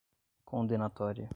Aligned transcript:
condenatória 0.45 1.29